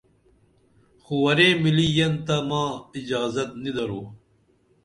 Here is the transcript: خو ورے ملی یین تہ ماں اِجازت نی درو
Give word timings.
خو 1.03 1.13
ورے 1.23 1.49
ملی 1.61 1.87
یین 1.95 2.13
تہ 2.25 2.35
ماں 2.47 2.69
اِجازت 2.97 3.51
نی 3.61 3.71
درو 3.75 4.01